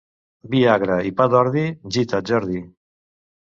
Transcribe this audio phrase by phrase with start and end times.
[0.53, 1.63] Vi agre i pa d'ordi,
[1.97, 2.65] gita't, Jordi.